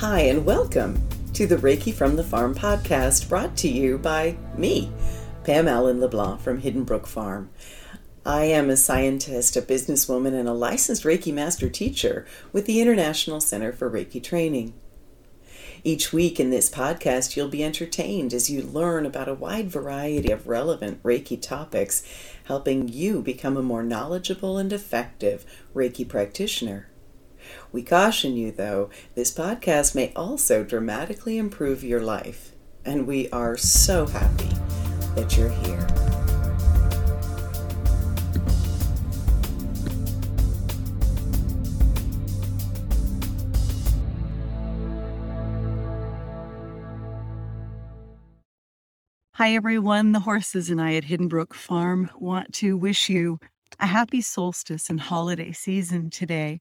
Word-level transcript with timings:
Hi, 0.00 0.20
and 0.20 0.46
welcome 0.46 1.06
to 1.34 1.46
the 1.46 1.58
Reiki 1.58 1.92
from 1.92 2.16
the 2.16 2.24
Farm 2.24 2.54
podcast 2.54 3.28
brought 3.28 3.54
to 3.58 3.68
you 3.68 3.98
by 3.98 4.34
me, 4.56 4.90
Pam 5.44 5.68
Allen 5.68 6.00
LeBlanc 6.00 6.40
from 6.40 6.58
Hidden 6.62 6.84
Brook 6.84 7.06
Farm. 7.06 7.50
I 8.24 8.44
am 8.44 8.70
a 8.70 8.78
scientist, 8.78 9.58
a 9.58 9.60
businesswoman, 9.60 10.32
and 10.32 10.48
a 10.48 10.54
licensed 10.54 11.04
Reiki 11.04 11.34
master 11.34 11.68
teacher 11.68 12.26
with 12.50 12.64
the 12.64 12.80
International 12.80 13.42
Center 13.42 13.74
for 13.74 13.90
Reiki 13.90 14.22
Training. 14.22 14.72
Each 15.84 16.14
week 16.14 16.40
in 16.40 16.48
this 16.48 16.70
podcast, 16.70 17.36
you'll 17.36 17.48
be 17.48 17.62
entertained 17.62 18.32
as 18.32 18.48
you 18.48 18.62
learn 18.62 19.04
about 19.04 19.28
a 19.28 19.34
wide 19.34 19.70
variety 19.70 20.32
of 20.32 20.48
relevant 20.48 21.02
Reiki 21.02 21.38
topics, 21.38 22.02
helping 22.44 22.88
you 22.88 23.20
become 23.20 23.58
a 23.58 23.62
more 23.62 23.82
knowledgeable 23.82 24.56
and 24.56 24.72
effective 24.72 25.44
Reiki 25.74 26.08
practitioner. 26.08 26.89
We 27.72 27.82
caution 27.82 28.36
you, 28.36 28.52
though, 28.52 28.90
this 29.14 29.32
podcast 29.32 29.94
may 29.94 30.12
also 30.14 30.64
dramatically 30.64 31.38
improve 31.38 31.84
your 31.84 32.00
life, 32.00 32.52
and 32.84 33.06
we 33.06 33.28
are 33.30 33.56
so 33.56 34.06
happy 34.06 34.50
that 35.14 35.36
you're 35.36 35.50
here. 35.50 35.86
Hi, 49.40 49.54
everyone. 49.54 50.12
The 50.12 50.20
horses 50.20 50.68
and 50.68 50.82
I 50.82 50.96
at 50.96 51.04
Hidden 51.04 51.28
Brook 51.28 51.54
Farm 51.54 52.10
want 52.18 52.52
to 52.56 52.76
wish 52.76 53.08
you 53.08 53.38
a 53.78 53.86
happy 53.86 54.20
solstice 54.20 54.90
and 54.90 55.00
holiday 55.00 55.52
season 55.52 56.10
today. 56.10 56.60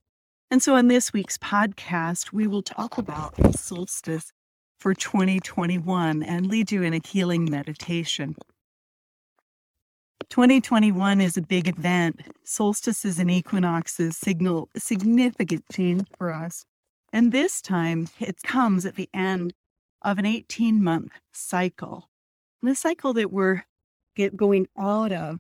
And 0.52 0.64
so, 0.64 0.75
on 0.75 0.88
this 0.88 1.14
week's 1.14 1.38
podcast, 1.38 2.33
we 2.33 2.47
will 2.47 2.64
talk 2.64 2.97
about 2.97 3.36
the 3.36 3.53
solstice 3.53 4.33
for 4.80 4.95
2021 4.95 6.23
and 6.23 6.47
lead 6.47 6.72
you 6.72 6.81
in 6.81 6.95
a 6.95 7.02
healing 7.06 7.47
meditation. 7.52 8.36
2021 10.31 11.22
is 11.22 11.38
a 11.38 11.44
big 11.44 11.67
event. 11.67 12.22
Solstices 12.44 13.19
and 13.19 13.30
equinoxes 13.30 14.17
signal 14.17 14.69
significant 14.75 15.66
change 15.72 16.08
for 16.17 16.33
us. 16.33 16.66
And 17.13 17.31
this 17.31 17.61
time, 17.61 18.08
it 18.19 18.41
comes 18.41 18.88
at 18.88 18.95
the 18.95 19.09
end 19.13 19.53
of 20.02 20.17
an 20.17 20.25
18 20.25 20.84
month 20.84 21.11
cycle. 21.31 22.09
The 22.63 22.73
cycle 22.73 23.13
that 23.13 23.31
we're 23.31 23.66
going 24.36 24.67
out 24.80 25.11
of 25.11 25.38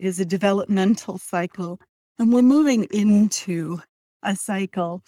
is 0.00 0.18
a 0.18 0.24
developmental 0.24 1.16
cycle. 1.16 1.80
And 2.18 2.32
we're 2.32 2.42
moving 2.42 2.88
into 2.90 3.82
a 4.22 4.36
cycle 4.36 5.02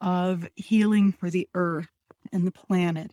of 0.00 0.48
healing 0.54 1.12
for 1.12 1.30
the 1.30 1.48
earth 1.54 1.88
and 2.32 2.46
the 2.46 2.52
planet. 2.52 3.10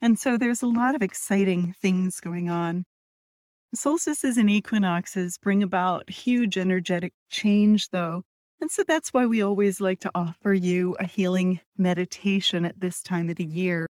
And 0.00 0.18
so 0.18 0.36
there's 0.36 0.62
a 0.62 0.66
lot 0.66 0.94
of 0.94 1.02
exciting 1.02 1.74
things 1.80 2.20
going 2.20 2.48
on. 2.48 2.84
Solstices 3.74 4.36
and 4.36 4.48
equinoxes 4.48 5.38
bring 5.38 5.62
about 5.62 6.08
huge 6.08 6.56
energetic 6.56 7.12
change, 7.30 7.90
though. 7.90 8.22
And 8.60 8.70
so 8.70 8.82
that's 8.86 9.12
why 9.12 9.26
we 9.26 9.42
always 9.42 9.80
like 9.80 10.00
to 10.00 10.10
offer 10.14 10.52
you 10.52 10.96
a 10.98 11.06
healing 11.06 11.60
meditation 11.76 12.64
at 12.64 12.80
this 12.80 13.02
time 13.02 13.28
of 13.28 13.36
the 13.36 13.44
year. 13.44 13.86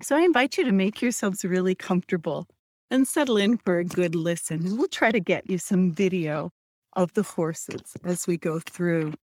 So 0.00 0.16
I 0.16 0.20
invite 0.20 0.58
you 0.58 0.64
to 0.64 0.72
make 0.72 1.02
yourselves 1.02 1.44
really 1.44 1.74
comfortable 1.74 2.46
and 2.90 3.06
settle 3.06 3.36
in 3.36 3.58
for 3.58 3.78
a 3.78 3.84
good 3.84 4.14
listen. 4.14 4.76
We'll 4.76 4.88
try 4.88 5.10
to 5.10 5.20
get 5.20 5.50
you 5.50 5.58
some 5.58 5.92
video 5.92 6.50
of 6.94 7.14
the 7.14 7.22
horses 7.22 7.96
as 8.04 8.26
we 8.26 8.36
go 8.36 8.60
through. 8.60 9.14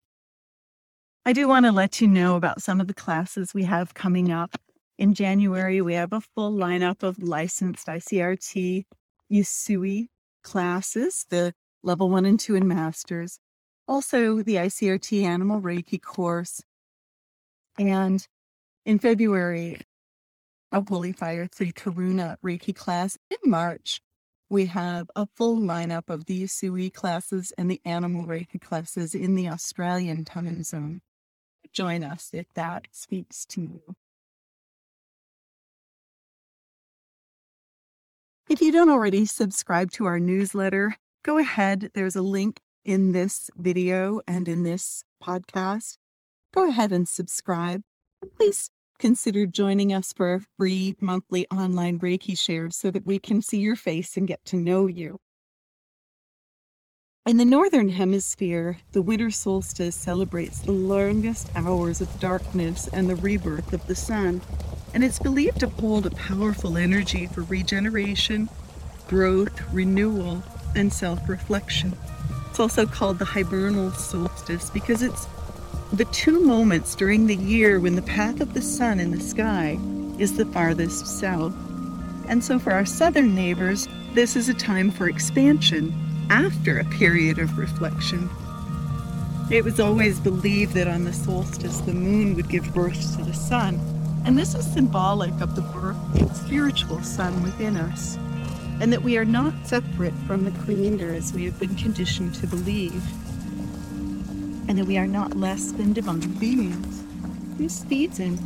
I 1.27 1.33
do 1.33 1.47
want 1.47 1.65
to 1.65 1.71
let 1.71 2.01
you 2.01 2.07
know 2.07 2.35
about 2.35 2.61
some 2.61 2.79
of 2.79 2.85
the 2.87 2.93
classes 2.93 3.51
we 3.51 3.63
have 3.63 3.95
coming 3.95 4.31
up. 4.31 4.61
In 4.99 5.15
January, 5.15 5.81
we 5.81 5.95
have 5.95 6.13
a 6.13 6.21
full 6.21 6.53
lineup 6.53 7.01
of 7.01 7.17
licensed 7.17 7.87
ICRT 7.87 8.83
Usui 9.33 10.09
classes, 10.43 11.25
the 11.31 11.55
level 11.81 12.11
one 12.11 12.25
and 12.25 12.39
two 12.39 12.53
in 12.53 12.67
masters. 12.67 13.39
Also, 13.87 14.43
the 14.43 14.57
ICRT 14.57 15.23
Animal 15.23 15.61
Reiki 15.61 15.99
course. 15.99 16.61
And 17.79 18.23
in 18.85 18.99
February, 18.99 19.81
a 20.71 20.85
Holy 20.87 21.11
Fire 21.11 21.47
Three 21.51 21.71
Karuna 21.71 22.37
Reiki 22.45 22.75
class. 22.75 23.17
In 23.31 23.49
March, 23.49 23.99
we 24.51 24.67
have 24.67 25.09
a 25.15 25.25
full 25.35 25.57
lineup 25.57 26.07
of 26.07 26.25
the 26.25 26.43
Usui 26.43 26.93
classes 26.93 27.51
and 27.57 27.71
the 27.71 27.81
Animal 27.83 28.27
Reiki 28.27 28.61
classes 28.61 29.15
in 29.15 29.33
the 29.33 29.49
Australian 29.49 30.23
time 30.23 30.61
zone 30.61 31.01
join 31.75 32.03
us 32.03 32.31
if 32.33 32.47
that 32.55 32.87
speaks 32.91 33.45
to 33.47 33.61
you. 33.61 33.95
If 38.49 38.61
you 38.61 38.71
don't 38.71 38.89
already 38.89 39.25
subscribe 39.25 39.91
to 39.91 40.05
our 40.05 40.19
newsletter, 40.19 40.95
go 41.23 41.37
ahead. 41.37 41.91
There's 41.93 42.15
a 42.15 42.21
link 42.21 42.61
in 42.85 43.11
this 43.11 43.49
video 43.57 44.21
and 44.27 44.47
in 44.47 44.63
this 44.63 45.03
podcast. 45.21 45.97
Go 46.53 46.69
ahead 46.69 46.91
and 46.91 47.07
subscribe. 47.07 47.81
Please 48.37 48.69
consider 48.97 49.45
joining 49.45 49.91
us 49.91 50.13
for 50.13 50.35
a 50.35 50.41
free 50.57 50.95
monthly 51.01 51.45
online 51.51 51.99
Reiki 51.99 52.37
share 52.37 52.69
so 52.69 52.91
that 52.91 53.05
we 53.05 53.19
can 53.19 53.41
see 53.41 53.59
your 53.59 53.75
face 53.75 54.15
and 54.15 54.27
get 54.27 54.45
to 54.45 54.55
know 54.55 54.87
you. 54.87 55.19
In 57.27 57.37
the 57.37 57.43
Northern 57.43 57.89
Hemisphere, 57.89 58.77
the 58.91 59.01
winter 59.01 59.31
solstice 59.31 59.95
celebrates 59.95 60.59
the 60.59 60.71
longest 60.71 61.49
hours 61.55 61.99
of 61.99 62.19
darkness 62.19 62.87
and 62.93 63.09
the 63.09 63.15
rebirth 63.15 63.73
of 63.73 63.87
the 63.87 63.95
sun, 63.95 64.43
and 64.93 65.03
it's 65.03 65.17
believed 65.17 65.61
to 65.61 65.69
hold 65.69 66.05
a 66.05 66.11
powerful 66.11 66.77
energy 66.77 67.25
for 67.25 67.41
regeneration, 67.41 68.47
growth, 69.07 69.59
renewal, 69.73 70.43
and 70.75 70.93
self 70.93 71.27
reflection. 71.27 71.97
It's 72.51 72.59
also 72.59 72.85
called 72.85 73.17
the 73.17 73.25
hibernal 73.25 73.89
solstice 73.93 74.69
because 74.69 75.01
it's 75.01 75.27
the 75.93 76.05
two 76.05 76.41
moments 76.41 76.93
during 76.93 77.25
the 77.25 77.37
year 77.37 77.79
when 77.79 77.95
the 77.95 78.03
path 78.03 78.39
of 78.39 78.53
the 78.53 78.61
sun 78.61 78.99
in 78.99 79.09
the 79.09 79.19
sky 79.19 79.79
is 80.19 80.37
the 80.37 80.45
farthest 80.45 81.07
south. 81.07 81.55
And 82.29 82.43
so, 82.43 82.59
for 82.59 82.71
our 82.71 82.85
southern 82.85 83.33
neighbors, 83.33 83.87
this 84.13 84.35
is 84.35 84.47
a 84.47 84.53
time 84.53 84.91
for 84.91 85.09
expansion 85.09 86.04
after 86.29 86.79
a 86.79 86.85
period 86.85 87.39
of 87.39 87.57
reflection. 87.57 88.29
It 89.51 89.63
was 89.63 89.79
always 89.79 90.19
believed 90.19 90.73
that 90.73 90.87
on 90.87 91.03
the 91.03 91.13
solstice 91.13 91.79
the 91.79 91.93
moon 91.93 92.35
would 92.35 92.49
give 92.49 92.73
birth 92.73 93.17
to 93.17 93.23
the 93.23 93.33
sun, 93.33 93.79
and 94.25 94.37
this 94.37 94.55
is 94.55 94.65
symbolic 94.65 95.39
of 95.39 95.55
the 95.55 95.61
birth 95.61 95.97
of 96.19 96.29
the 96.29 96.33
spiritual 96.33 97.01
sun 97.03 97.43
within 97.43 97.77
us, 97.77 98.17
and 98.81 98.91
that 98.91 99.03
we 99.03 99.17
are 99.17 99.25
not 99.25 99.53
separate 99.65 100.15
from 100.25 100.43
the 100.43 100.59
Creator 100.63 101.13
as 101.13 101.31
we 101.31 101.45
have 101.45 101.59
been 101.59 101.75
conditioned 101.75 102.33
to 102.35 102.47
believe, 102.47 103.03
and 104.67 104.79
that 104.79 104.85
we 104.85 104.97
are 104.97 105.05
not 105.07 105.37
less 105.37 105.71
than 105.71 105.93
divine 105.93 106.19
beings. 106.39 107.03
This 107.57 107.83
feeds 107.83 108.19
in 108.19 108.39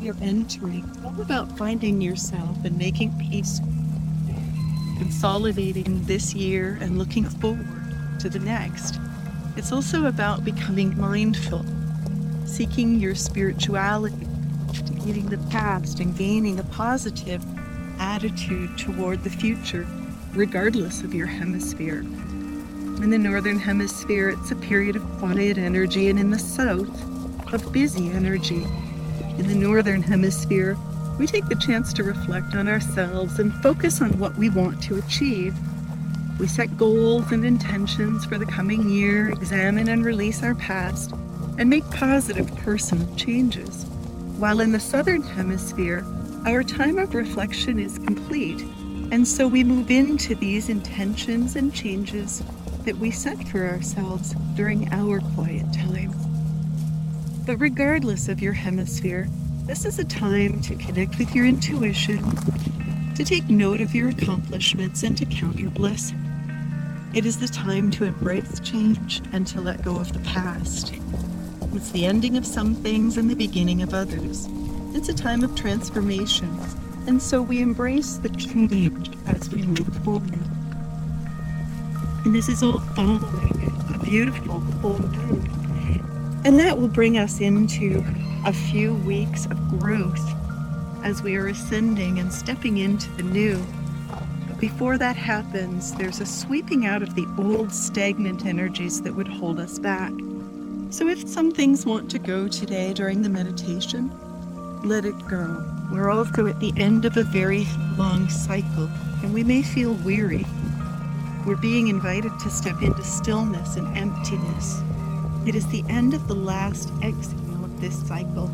your 0.00 0.16
entry, 0.20 0.82
all 1.04 1.20
about 1.20 1.56
finding 1.56 2.00
yourself 2.00 2.64
and 2.64 2.76
making 2.76 3.16
peace 3.18 3.60
consolidating 5.00 6.04
this 6.04 6.34
year 6.34 6.76
and 6.82 6.98
looking 6.98 7.24
forward 7.24 7.66
to 8.18 8.28
the 8.28 8.38
next. 8.38 9.00
It's 9.56 9.72
also 9.72 10.04
about 10.04 10.44
becoming 10.44 10.94
mindful, 11.00 11.64
seeking 12.44 13.00
your 13.00 13.14
spirituality, 13.14 14.26
meeting 15.06 15.30
the 15.30 15.38
past, 15.50 16.00
and 16.00 16.14
gaining 16.18 16.58
a 16.58 16.64
positive 16.64 17.42
attitude 17.98 18.76
toward 18.76 19.24
the 19.24 19.30
future, 19.30 19.86
regardless 20.34 21.02
of 21.02 21.14
your 21.14 21.26
hemisphere. 21.26 22.00
In 22.00 23.08
the 23.08 23.16
northern 23.16 23.58
hemisphere, 23.58 24.28
it's 24.28 24.50
a 24.50 24.56
period 24.56 24.96
of 24.96 25.18
quiet 25.18 25.56
energy, 25.56 26.10
and 26.10 26.18
in 26.18 26.30
the 26.30 26.38
south, 26.38 27.54
of 27.54 27.72
busy 27.72 28.10
energy. 28.10 28.66
In 29.38 29.48
the 29.48 29.54
northern 29.54 30.02
hemisphere, 30.02 30.76
we 31.20 31.26
take 31.26 31.46
the 31.48 31.54
chance 31.54 31.92
to 31.92 32.02
reflect 32.02 32.54
on 32.54 32.66
ourselves 32.66 33.38
and 33.38 33.52
focus 33.56 34.00
on 34.00 34.18
what 34.18 34.34
we 34.36 34.48
want 34.48 34.82
to 34.82 34.96
achieve. 34.96 35.54
We 36.38 36.46
set 36.46 36.78
goals 36.78 37.30
and 37.30 37.44
intentions 37.44 38.24
for 38.24 38.38
the 38.38 38.46
coming 38.46 38.88
year, 38.88 39.28
examine 39.28 39.90
and 39.90 40.02
release 40.02 40.42
our 40.42 40.54
past, 40.54 41.12
and 41.58 41.68
make 41.68 41.84
positive 41.90 42.50
personal 42.56 43.14
changes. 43.16 43.84
While 44.38 44.60
in 44.60 44.72
the 44.72 44.80
Southern 44.80 45.20
Hemisphere, 45.20 46.06
our 46.46 46.62
time 46.62 46.98
of 46.98 47.14
reflection 47.14 47.78
is 47.78 47.98
complete, 47.98 48.62
and 49.12 49.28
so 49.28 49.46
we 49.46 49.62
move 49.62 49.90
into 49.90 50.34
these 50.34 50.70
intentions 50.70 51.54
and 51.54 51.74
changes 51.74 52.42
that 52.86 52.96
we 52.96 53.10
set 53.10 53.46
for 53.48 53.68
ourselves 53.68 54.34
during 54.54 54.90
our 54.90 55.20
quiet 55.34 55.70
time. 55.74 56.14
But 57.44 57.58
regardless 57.58 58.30
of 58.30 58.40
your 58.40 58.54
hemisphere, 58.54 59.28
this 59.70 59.84
is 59.84 60.00
a 60.00 60.04
time 60.04 60.60
to 60.60 60.74
connect 60.74 61.16
with 61.16 61.32
your 61.32 61.46
intuition, 61.46 62.18
to 63.14 63.22
take 63.22 63.48
note 63.48 63.80
of 63.80 63.94
your 63.94 64.08
accomplishments, 64.08 65.04
and 65.04 65.16
to 65.16 65.24
count 65.24 65.60
your 65.60 65.70
bliss. 65.70 66.12
It 67.14 67.24
is 67.24 67.38
the 67.38 67.46
time 67.46 67.88
to 67.92 68.02
embrace 68.02 68.58
change 68.58 69.22
and 69.32 69.46
to 69.46 69.60
let 69.60 69.84
go 69.84 69.94
of 69.94 70.12
the 70.12 70.18
past. 70.28 70.92
It's 71.72 71.92
the 71.92 72.04
ending 72.04 72.36
of 72.36 72.44
some 72.44 72.74
things 72.74 73.16
and 73.16 73.30
the 73.30 73.36
beginning 73.36 73.80
of 73.80 73.94
others. 73.94 74.48
It's 74.92 75.08
a 75.08 75.14
time 75.14 75.44
of 75.44 75.54
transformation. 75.54 76.58
And 77.06 77.22
so 77.22 77.40
we 77.40 77.62
embrace 77.62 78.16
the 78.16 78.30
change 78.30 79.08
as 79.26 79.50
we 79.50 79.62
move 79.62 79.96
forward. 80.02 80.40
And 82.24 82.34
this 82.34 82.48
is 82.48 82.64
all 82.64 82.80
following 82.96 83.72
a 83.94 83.98
beautiful 84.02 84.60
full 84.82 84.98
moon. 84.98 86.40
And 86.44 86.58
that 86.58 86.76
will 86.76 86.88
bring 86.88 87.18
us 87.18 87.40
into 87.40 88.04
a 88.46 88.52
few 88.52 88.94
weeks 88.94 89.44
of 89.46 89.78
growth 89.78 90.18
as 91.04 91.22
we 91.22 91.36
are 91.36 91.48
ascending 91.48 92.18
and 92.18 92.32
stepping 92.32 92.78
into 92.78 93.10
the 93.12 93.22
new. 93.22 93.62
But 94.48 94.58
before 94.58 94.96
that 94.96 95.16
happens, 95.16 95.94
there's 95.94 96.20
a 96.20 96.26
sweeping 96.26 96.86
out 96.86 97.02
of 97.02 97.14
the 97.14 97.26
old 97.38 97.70
stagnant 97.70 98.46
energies 98.46 99.02
that 99.02 99.14
would 99.14 99.28
hold 99.28 99.60
us 99.60 99.78
back. 99.78 100.12
So 100.88 101.06
if 101.08 101.28
some 101.28 101.52
things 101.52 101.84
want 101.84 102.10
to 102.12 102.18
go 102.18 102.48
today 102.48 102.94
during 102.94 103.20
the 103.20 103.28
meditation, 103.28 104.10
let 104.84 105.04
it 105.04 105.18
go. 105.28 105.62
We're 105.92 106.10
also 106.10 106.46
at 106.46 106.60
the 106.60 106.72
end 106.76 107.04
of 107.04 107.18
a 107.18 107.24
very 107.24 107.66
long 107.98 108.28
cycle, 108.30 108.88
and 109.22 109.34
we 109.34 109.44
may 109.44 109.62
feel 109.62 109.92
weary. 109.96 110.46
We're 111.46 111.56
being 111.56 111.88
invited 111.88 112.32
to 112.40 112.50
step 112.50 112.80
into 112.80 113.02
stillness 113.02 113.76
and 113.76 113.96
emptiness. 113.98 114.80
It 115.46 115.54
is 115.54 115.66
the 115.66 115.84
end 115.88 116.14
of 116.14 116.26
the 116.26 116.34
last 116.34 116.90
of 117.02 117.49
this 117.80 118.06
cycle, 118.06 118.48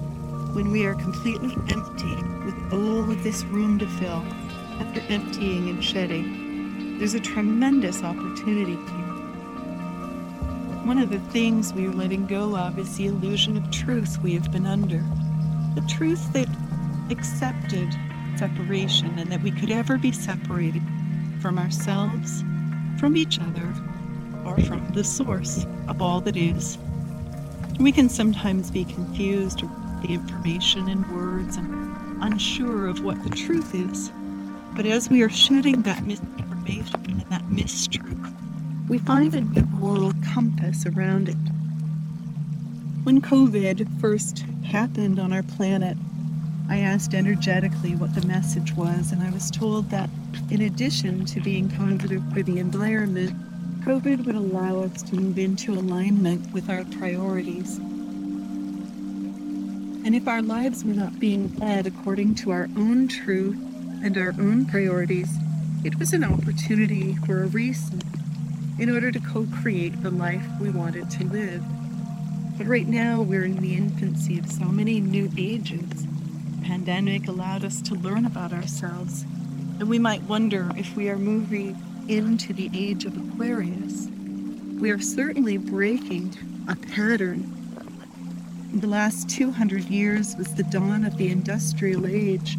when 0.55 0.71
we 0.71 0.87
are 0.87 0.95
completely 0.95 1.55
empty 1.69 2.17
with 2.45 2.73
all 2.73 3.11
of 3.11 3.23
this 3.23 3.45
room 3.45 3.79
to 3.79 3.87
fill 3.87 4.25
after 4.81 5.01
emptying 5.09 5.69
and 5.69 5.83
shedding. 5.83 6.99
There's 6.99 7.15
a 7.15 7.21
tremendous 7.21 8.03
opportunity 8.03 8.77
here. 8.77 9.07
One 10.85 10.99
of 10.99 11.11
the 11.11 11.19
things 11.31 11.75
we 11.75 11.87
are 11.87 11.93
letting 11.93 12.27
go 12.27 12.57
of 12.57 12.79
is 12.79 12.97
the 12.97 13.07
illusion 13.07 13.57
of 13.57 13.71
truth 13.71 14.19
we 14.23 14.35
have 14.35 14.53
been 14.53 14.67
under. 14.67 15.05
The 15.75 15.85
truth 15.89 16.33
that 16.33 16.49
accepted 17.11 17.93
separation 18.39 19.19
and 19.19 19.31
that 19.33 19.43
we 19.43 19.51
could 19.51 19.71
ever 19.71 19.99
be 19.99 20.13
separated 20.13 20.83
from 21.41 21.59
ourselves, 21.59 22.43
from 22.99 23.17
each 23.17 23.41
other, 23.41 23.75
or 24.45 24.59
from 24.61 24.89
the 24.95 25.05
source 25.05 25.67
of 25.89 26.01
all 26.01 26.21
that 26.21 26.37
is. 26.37 26.79
We 27.79 27.93
can 27.93 28.09
sometimes 28.09 28.71
be 28.71 28.85
confused 28.85 29.63
with 29.63 30.03
the 30.03 30.09
information 30.09 30.89
in 30.89 31.03
words 31.15 31.57
and 31.57 32.23
unsure 32.23 32.87
of 32.87 33.05
what 33.05 33.23
the 33.23 33.31
truth 33.31 33.75
is. 33.75 34.11
But 34.75 34.87
as 34.87 35.11
we 35.11 35.23
are 35.23 35.29
shedding 35.29 35.83
that 35.83 36.05
misinformation 36.07 37.05
and 37.05 37.21
that 37.31 37.43
mistruth, 37.49 38.35
we 38.89 38.99
find 38.99 39.35
a 39.35 39.43
new 39.43 39.67
moral 39.67 40.13
compass 40.33 40.87
around 40.87 41.29
it. 41.29 41.37
When 43.05 43.21
COVID 43.21 44.01
first 44.01 44.45
happened 44.65 45.19
on 45.19 45.33
our 45.33 45.43
planet, 45.43 45.99
I 46.69 46.79
asked 46.79 47.15
energetically 47.15 47.95
what 47.95 48.15
the 48.15 48.27
message 48.27 48.73
was, 48.73 49.13
and 49.13 49.23
I 49.23 49.31
was 49.31 49.51
told 49.51 49.91
that 49.91 50.09
in 50.51 50.63
addition 50.63 51.25
to 51.27 51.41
being 51.41 51.69
positive 51.69 52.23
for 52.33 52.43
the 52.43 52.59
environment, 52.59 53.35
COVID 53.87 54.27
would 54.27 54.35
allow 54.35 54.83
us 54.83 55.01
to 55.03 55.15
move 55.15 55.39
into 55.39 55.73
alignment 55.73 56.53
with 56.53 56.69
our 56.69 56.85
priorities. 56.99 57.77
And 60.05 60.17
if 60.17 60.27
our 60.27 60.43
lives 60.43 60.83
were 60.83 60.93
not 60.93 61.21
being 61.21 61.55
led 61.55 61.87
according 61.87 62.35
to 62.37 62.51
our 62.51 62.69
own 62.77 63.07
truth 63.07 63.57
and 64.03 64.19
our 64.19 64.35
own 64.41 64.67
priorities, 64.67 65.31
it 65.85 66.01
was 66.01 66.13
an 66.13 66.25
opportunity 66.25 67.15
for 67.27 67.45
a 67.45 67.47
reset 67.47 68.03
in 68.77 68.91
order 68.91 69.13
to 69.13 69.21
co 69.21 69.47
create 69.63 70.03
the 70.03 70.11
life 70.11 70.45
we 70.61 70.71
wanted 70.71 71.09
to 71.11 71.25
live. 71.25 71.63
But 72.59 72.67
right 72.67 72.89
now, 72.89 73.23
we're 73.23 73.45
in 73.45 73.61
the 73.61 73.77
infancy 73.77 74.37
of 74.37 74.51
so 74.51 74.65
many 74.65 74.99
new 74.99 75.31
ages. 75.39 76.07
The 76.57 76.65
pandemic 76.65 77.29
allowed 77.29 77.65
us 77.65 77.81
to 77.83 77.95
learn 77.95 78.27
about 78.27 78.53
ourselves, 78.53 79.23
and 79.79 79.89
we 79.89 80.01
might 80.01 80.25
wonder 80.25 80.73
if 80.77 80.97
we 80.97 81.09
are 81.09 81.17
moving 81.17 81.81
into 82.09 82.53
the 82.53 82.71
age 82.73 83.05
of 83.05 83.17
Aquarius. 83.17 84.09
We 84.81 84.91
are 84.91 85.01
certainly 85.01 85.57
breaking 85.57 86.37
a 86.69 86.77
pattern. 86.77 87.53
The 88.75 88.87
last 88.87 89.29
200 89.31 89.85
years 89.85 90.37
was 90.37 90.55
the 90.55 90.63
dawn 90.65 91.05
of 91.05 91.17
the 91.17 91.31
industrial 91.31 92.07
age 92.07 92.57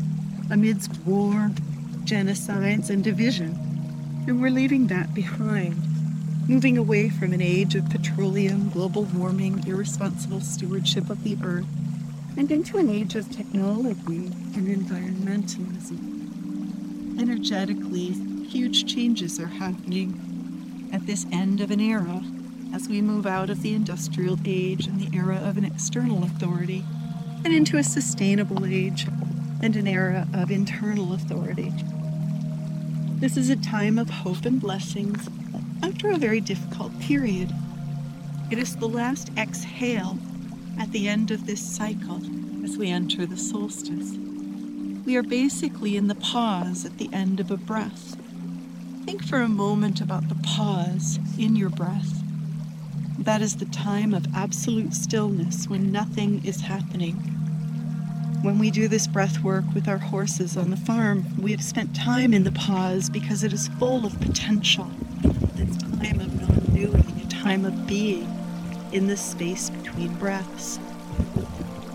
amidst 0.49 0.99
war, 1.05 1.51
genocides, 2.03 2.89
and 2.89 3.03
division. 3.03 3.57
And 4.27 4.41
we're 4.41 4.51
leaving 4.51 4.87
that 4.87 5.13
behind, 5.13 5.77
moving 6.49 6.77
away 6.77 7.09
from 7.09 7.33
an 7.33 7.41
age 7.41 7.75
of 7.75 7.89
petroleum, 7.89 8.69
global 8.69 9.03
warming, 9.03 9.65
irresponsible 9.65 10.41
stewardship 10.41 11.09
of 11.09 11.23
the 11.23 11.37
earth, 11.43 11.67
and 12.35 12.51
into 12.51 12.77
an 12.77 12.89
age 12.89 13.15
of 13.15 13.31
technology 13.31 14.27
and 14.55 14.67
environmentalism. 14.67 17.19
Energetically, 17.19 18.15
huge 18.47 18.85
changes 18.91 19.39
are 19.41 19.47
happening 19.47 20.89
at 20.93 21.05
this 21.05 21.25
end 21.33 21.59
of 21.59 21.69
an 21.69 21.81
era 21.81 22.23
as 22.73 22.87
we 22.87 23.01
move 23.01 23.25
out 23.25 23.49
of 23.49 23.61
the 23.61 23.73
industrial 23.73 24.37
age 24.45 24.87
and 24.87 25.01
the 25.01 25.15
era 25.15 25.35
of 25.35 25.57
an 25.57 25.65
external 25.65 26.23
authority 26.23 26.85
and 27.43 27.53
into 27.53 27.77
a 27.77 27.83
sustainable 27.83 28.65
age 28.65 29.05
and 29.61 29.75
an 29.75 29.85
era 29.85 30.25
of 30.33 30.49
internal 30.49 31.13
authority. 31.13 31.73
This 33.19 33.35
is 33.35 33.49
a 33.49 33.57
time 33.57 33.99
of 33.99 34.09
hope 34.09 34.45
and 34.45 34.61
blessings 34.61 35.27
after 35.83 36.09
a 36.09 36.17
very 36.17 36.39
difficult 36.39 36.97
period. 36.99 37.51
It 38.49 38.59
is 38.59 38.77
the 38.77 38.87
last 38.87 39.29
exhale 39.37 40.17
at 40.79 40.91
the 40.93 41.09
end 41.09 41.31
of 41.31 41.45
this 41.45 41.61
cycle 41.61 42.21
as 42.63 42.77
we 42.77 42.89
enter 42.89 43.25
the 43.25 43.37
solstice. 43.37 44.13
We 45.05 45.17
are 45.17 45.23
basically 45.23 45.97
in 45.97 46.07
the 46.07 46.15
pause 46.15 46.85
at 46.85 46.97
the 46.97 47.09
end 47.11 47.41
of 47.41 47.51
a 47.51 47.57
breath. 47.57 48.16
Think 49.07 49.23
for 49.23 49.39
a 49.39 49.47
moment 49.47 50.01
about 50.01 50.27
the 50.27 50.35
pause 50.43 51.17
in 51.39 51.55
your 51.55 51.69
breath. 51.69 52.21
That 53.17 53.41
is 53.41 53.55
the 53.55 53.65
time 53.67 54.13
of 54.13 54.25
absolute 54.35 54.93
stillness 54.93 55.69
when 55.69 55.93
nothing 55.93 56.43
is 56.45 56.59
happening. 56.59 57.13
When 58.41 58.59
we 58.59 58.69
do 58.69 58.89
this 58.89 59.07
breath 59.07 59.41
work 59.41 59.63
with 59.73 59.87
our 59.87 59.97
horses 59.97 60.57
on 60.57 60.71
the 60.71 60.75
farm, 60.75 61.23
we 61.41 61.51
have 61.51 61.63
spent 61.63 61.95
time 61.95 62.33
in 62.33 62.43
the 62.43 62.51
pause 62.51 63.09
because 63.09 63.45
it 63.45 63.53
is 63.53 63.69
full 63.79 64.05
of 64.05 64.19
potential. 64.19 64.91
It's 65.55 65.77
time 65.77 66.19
of 66.19 66.41
non 66.41 66.75
doing, 66.75 67.21
a 67.23 67.29
time 67.29 67.63
of 67.63 67.87
being 67.87 68.27
in 68.91 69.07
the 69.07 69.15
space 69.15 69.69
between 69.69 70.13
breaths. 70.15 70.79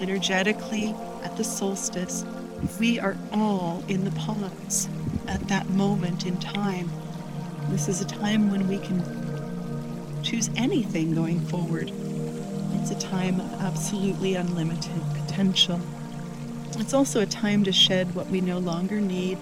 Energetically, 0.00 0.94
at 1.24 1.36
the 1.36 1.44
solstice, 1.44 2.24
we 2.80 2.98
are 2.98 3.18
all 3.34 3.84
in 3.86 4.04
the 4.04 4.12
pause 4.12 4.88
at 5.28 5.48
that 5.48 5.68
moment 5.70 6.26
in 6.26 6.38
time. 6.38 6.90
This 7.68 7.88
is 7.88 8.00
a 8.00 8.06
time 8.06 8.50
when 8.50 8.68
we 8.68 8.78
can 8.78 9.02
choose 10.22 10.50
anything 10.56 11.14
going 11.14 11.40
forward. 11.40 11.92
It's 12.74 12.90
a 12.90 12.98
time 12.98 13.40
of 13.40 13.52
absolutely 13.62 14.34
unlimited 14.34 15.02
potential. 15.14 15.80
It's 16.78 16.94
also 16.94 17.20
a 17.20 17.26
time 17.26 17.64
to 17.64 17.72
shed 17.72 18.14
what 18.14 18.28
we 18.28 18.40
no 18.40 18.58
longer 18.58 19.00
need, 19.00 19.38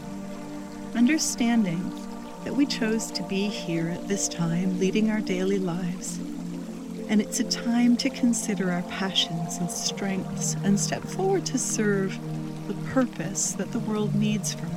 understanding 0.94 1.90
that 2.44 2.54
we 2.54 2.66
chose 2.66 3.10
to 3.12 3.22
be 3.24 3.48
here 3.48 3.88
at 3.88 4.08
this 4.08 4.28
time, 4.28 4.78
leading 4.78 5.10
our 5.10 5.20
daily 5.20 5.58
lives. 5.58 6.18
And 7.08 7.20
it's 7.20 7.40
a 7.40 7.44
time 7.44 7.96
to 7.98 8.10
consider 8.10 8.70
our 8.70 8.82
passions 8.82 9.58
and 9.58 9.70
strengths 9.70 10.54
and 10.64 10.78
step 10.78 11.02
forward 11.02 11.44
to 11.46 11.58
serve 11.58 12.18
the 12.68 12.74
purpose 12.90 13.52
that 13.52 13.72
the 13.72 13.80
world 13.80 14.14
needs 14.14 14.54
from. 14.54 14.69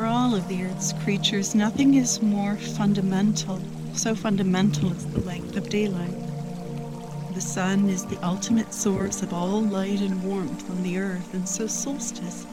For 0.00 0.06
all 0.06 0.34
of 0.34 0.48
the 0.48 0.64
Earth's 0.64 0.94
creatures, 1.04 1.54
nothing 1.54 1.92
is 1.92 2.22
more 2.22 2.56
fundamental, 2.56 3.60
so 3.92 4.14
fundamental 4.14 4.92
as 4.92 5.04
the 5.04 5.20
length 5.20 5.58
of 5.58 5.68
daylight. 5.68 6.16
The 7.34 7.40
sun 7.42 7.90
is 7.90 8.06
the 8.06 8.16
ultimate 8.24 8.72
source 8.72 9.20
of 9.20 9.34
all 9.34 9.60
light 9.60 10.00
and 10.00 10.22
warmth 10.22 10.70
on 10.70 10.82
the 10.82 10.96
Earth, 10.96 11.34
and 11.34 11.46
so 11.46 11.66
solstice 11.66 12.46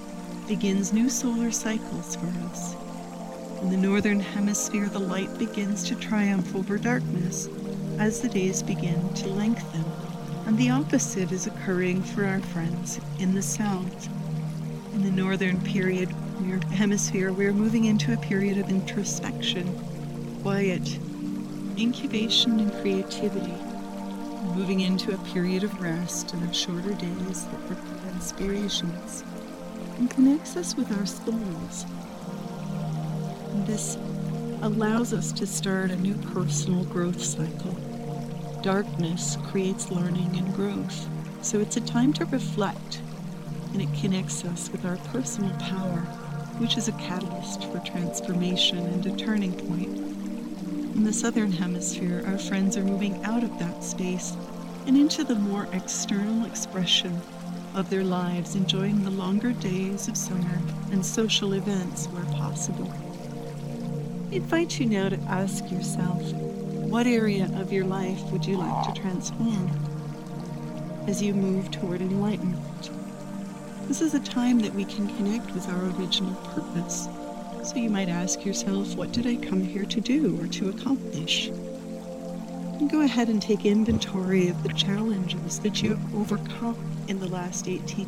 begins 0.45 0.91
new 0.91 1.09
solar 1.09 1.49
cycles 1.49 2.17
for 2.17 2.27
us. 2.49 2.75
In 3.61 3.69
the 3.69 3.77
northern 3.77 4.19
hemisphere, 4.19 4.89
the 4.89 4.99
light 4.99 5.39
begins 5.39 5.85
to 5.85 5.95
triumph 5.95 6.53
over 6.53 6.77
darkness 6.77 7.47
as 7.97 8.19
the 8.19 8.27
days 8.27 8.61
begin 8.61 9.13
to 9.13 9.29
lengthen, 9.29 9.85
and 10.47 10.57
the 10.57 10.71
opposite 10.71 11.31
is 11.31 11.47
occurring 11.47 12.03
for 12.03 12.25
our 12.25 12.41
friends 12.41 12.99
in 13.19 13.33
the 13.33 13.41
south. 13.41 14.09
In 14.93 15.03
the 15.03 15.11
northern 15.11 15.61
period, 15.61 16.13
hemisphere, 16.71 17.31
we're 17.31 17.53
moving 17.53 17.85
into 17.85 18.13
a 18.13 18.17
period 18.17 18.57
of 18.57 18.69
introspection, 18.69 19.65
quiet, 20.41 20.99
incubation, 21.77 22.59
and 22.59 22.71
creativity. 22.73 23.53
moving 24.55 24.81
into 24.81 25.13
a 25.13 25.17
period 25.19 25.63
of 25.63 25.81
rest 25.81 26.33
and 26.33 26.43
of 26.43 26.55
shorter 26.55 26.93
days 26.93 27.45
that 27.45 27.67
provide 27.67 28.13
inspirations 28.13 29.23
and 29.97 30.09
connects 30.09 30.55
us 30.55 30.75
with 30.75 30.91
our 30.97 31.05
souls. 31.05 31.85
And 33.51 33.65
this 33.67 33.97
allows 34.61 35.13
us 35.13 35.31
to 35.33 35.45
start 35.47 35.91
a 35.91 35.95
new 35.95 36.15
personal 36.33 36.83
growth 36.85 37.21
cycle. 37.21 37.77
Darkness 38.61 39.37
creates 39.47 39.91
learning 39.91 40.35
and 40.37 40.53
growth. 40.55 41.07
So 41.41 41.59
it's 41.59 41.77
a 41.77 41.81
time 41.81 42.13
to 42.13 42.25
reflect, 42.25 43.01
and 43.73 43.81
it 43.81 43.93
connects 43.99 44.43
us 44.45 44.69
with 44.71 44.85
our 44.85 44.97
personal 44.97 45.55
power, 45.59 46.05
which 46.59 46.77
is 46.77 46.87
a 46.87 46.93
catalyst 46.93 47.63
for 47.71 47.79
transformation 47.79 48.79
and 48.79 49.05
a 49.05 49.15
turning 49.15 49.53
point. 49.53 49.97
In 50.95 51.03
the 51.03 51.13
southern 51.13 51.51
hemisphere, 51.51 52.23
our 52.25 52.37
friends 52.37 52.77
are 52.77 52.83
moving 52.83 53.23
out 53.23 53.43
of 53.43 53.59
that 53.59 53.83
space 53.83 54.35
and 54.87 54.97
into 54.97 55.23
the 55.23 55.35
more 55.35 55.67
external 55.73 56.45
expression 56.45 57.21
of 57.75 57.89
their 57.89 58.03
lives, 58.03 58.55
enjoying 58.55 59.03
the 59.03 59.11
longer 59.11 59.51
days 59.51 60.07
of 60.07 60.17
summer 60.17 60.59
and 60.91 61.05
social 61.05 61.53
events 61.53 62.07
where 62.07 62.25
possible. 62.37 62.91
I 64.31 64.35
invite 64.35 64.79
you 64.79 64.87
now 64.87 65.09
to 65.09 65.19
ask 65.29 65.69
yourself 65.69 66.21
what 66.89 67.05
area 67.05 67.51
of 67.55 67.71
your 67.71 67.85
life 67.85 68.21
would 68.31 68.45
you 68.45 68.57
like 68.57 68.93
to 68.93 69.01
transform 69.01 69.69
as 71.07 71.21
you 71.21 71.33
move 71.33 71.69
toward 71.69 72.01
enlightenment? 72.01 72.89
This 73.87 74.01
is 74.01 74.13
a 74.13 74.19
time 74.19 74.59
that 74.59 74.73
we 74.73 74.83
can 74.83 75.07
connect 75.15 75.49
with 75.53 75.69
our 75.69 75.85
original 75.97 76.35
purpose. 76.53 77.07
So 77.63 77.77
you 77.77 77.89
might 77.89 78.09
ask 78.09 78.45
yourself, 78.45 78.95
what 78.95 79.13
did 79.13 79.25
I 79.25 79.37
come 79.37 79.61
here 79.61 79.85
to 79.85 80.01
do 80.01 80.37
or 80.41 80.47
to 80.47 80.67
accomplish? 80.67 81.47
And 81.47 82.91
go 82.91 82.99
ahead 82.99 83.29
and 83.29 83.41
take 83.41 83.65
inventory 83.65 84.49
of 84.49 84.61
the 84.61 84.73
challenges 84.73 85.59
that 85.59 85.81
you 85.81 85.91
have 85.91 86.15
overcome 86.15 86.77
in 87.07 87.19
the 87.21 87.29
last 87.29 87.69
18 87.69 88.05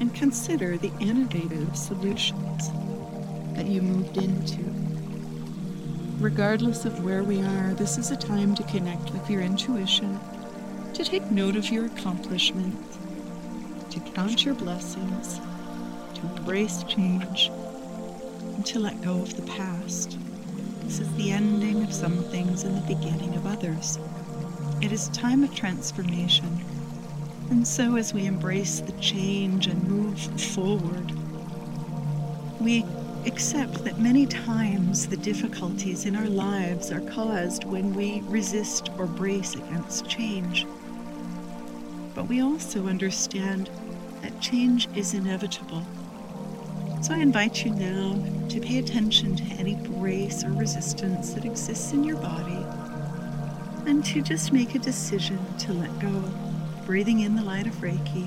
and 0.00 0.14
consider 0.14 0.78
the 0.78 0.92
innovative 1.00 1.76
solutions 1.76 2.70
that 3.54 3.66
you 3.66 3.82
moved 3.82 4.16
into. 4.16 4.64
Regardless 6.18 6.86
of 6.86 7.04
where 7.04 7.22
we 7.22 7.42
are, 7.42 7.74
this 7.74 7.98
is 7.98 8.10
a 8.10 8.16
time 8.16 8.54
to 8.54 8.62
connect 8.64 9.10
with 9.10 9.28
your 9.28 9.42
intuition, 9.42 10.18
to 10.94 11.04
take 11.04 11.30
note 11.30 11.56
of 11.56 11.68
your 11.68 11.84
accomplishments, 11.84 12.95
to 13.96 14.12
count 14.12 14.44
your 14.44 14.54
blessings, 14.54 15.40
to 16.12 16.20
embrace 16.36 16.82
change, 16.82 17.50
and 18.54 18.66
to 18.66 18.78
let 18.78 19.00
go 19.00 19.22
of 19.22 19.34
the 19.36 19.52
past. 19.52 20.18
This 20.82 21.00
is 21.00 21.10
the 21.14 21.32
ending 21.32 21.82
of 21.82 21.94
some 21.94 22.18
things 22.24 22.64
and 22.64 22.76
the 22.76 22.94
beginning 22.94 23.34
of 23.36 23.46
others. 23.46 23.98
It 24.82 24.92
is 24.92 25.08
time 25.08 25.42
of 25.42 25.54
transformation. 25.54 26.62
And 27.48 27.66
so, 27.66 27.96
as 27.96 28.12
we 28.12 28.26
embrace 28.26 28.80
the 28.80 28.92
change 29.00 29.66
and 29.66 29.82
move 29.88 30.18
forward, 30.42 31.10
we 32.60 32.84
accept 33.24 33.82
that 33.84 33.98
many 33.98 34.26
times 34.26 35.06
the 35.06 35.16
difficulties 35.16 36.04
in 36.04 36.16
our 36.16 36.28
lives 36.28 36.92
are 36.92 37.00
caused 37.00 37.64
when 37.64 37.94
we 37.94 38.20
resist 38.26 38.90
or 38.98 39.06
brace 39.06 39.54
against 39.54 40.06
change. 40.06 40.66
But 42.14 42.28
we 42.28 42.42
also 42.42 42.86
understand 42.86 43.70
change 44.40 44.88
is 44.96 45.14
inevitable 45.14 45.82
so 47.02 47.14
I 47.14 47.18
invite 47.18 47.64
you 47.64 47.70
now 47.70 48.48
to 48.48 48.60
pay 48.60 48.78
attention 48.78 49.36
to 49.36 49.44
any 49.60 49.76
brace 49.76 50.42
or 50.42 50.50
resistance 50.50 51.34
that 51.34 51.44
exists 51.44 51.92
in 51.92 52.02
your 52.02 52.16
body 52.16 52.66
and 53.86 54.04
to 54.06 54.20
just 54.22 54.52
make 54.52 54.74
a 54.74 54.80
decision 54.80 55.38
to 55.58 55.72
let 55.72 55.96
go, 56.00 56.24
breathing 56.84 57.20
in 57.20 57.36
the 57.36 57.42
light 57.42 57.68
of 57.68 57.74
Reiki 57.74 58.26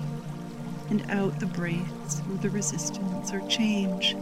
and 0.89 1.04
out 1.12 1.38
the 1.42 1.46
brace 1.48 2.22
or 2.30 2.38
the 2.38 2.50
resistance 2.50 3.34
or 3.34 3.46
change. 3.50 4.16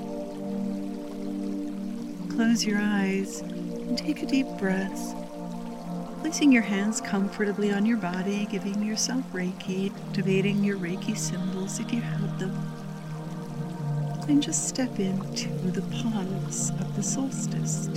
Close 2.34 2.66
your 2.66 2.80
eyes 2.82 3.42
and 3.42 3.96
take 3.96 4.24
a 4.24 4.26
deep 4.26 4.48
breath, 4.58 5.14
placing 6.22 6.52
your 6.52 6.64
hands 6.64 7.02
comfortably 7.02 7.72
on 7.72 7.86
your 7.86 7.98
body, 7.98 8.48
giving 8.50 8.84
yourself 8.84 9.24
Reiki, 9.32 9.92
activating 10.08 10.64
your 10.64 10.78
Reiki 10.78 11.18
symbols 11.18 11.80
if 11.80 11.92
you 11.94 12.02
have 12.02 12.40
them 12.40 12.78
and 14.28 14.44
just 14.44 14.68
step 14.68 15.00
into 15.00 15.48
the 15.72 15.82
pause 15.84 16.72
of 16.82 16.96
the 16.96 17.04
solstice. 17.04 17.88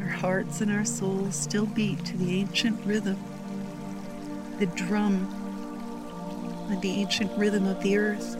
Our 0.00 0.08
hearts 0.08 0.60
and 0.60 0.70
our 0.70 0.84
souls 0.84 1.34
still 1.34 1.66
beat 1.66 2.04
to 2.04 2.16
the 2.16 2.38
ancient 2.38 2.84
rhythm, 2.86 3.18
the 4.60 4.66
drum, 4.66 5.26
and 6.70 6.80
the 6.80 6.90
ancient 6.90 7.36
rhythm 7.36 7.66
of 7.66 7.82
the 7.82 7.96
earth. 7.96 8.36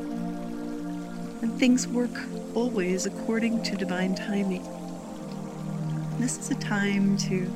And 1.42 1.58
things 1.58 1.88
work 1.88 2.16
always 2.54 3.06
according 3.06 3.64
to 3.64 3.76
divine 3.76 4.14
timing. 4.14 4.77
This 6.18 6.36
is 6.36 6.50
a 6.50 6.56
time 6.56 7.16
to 7.18 7.48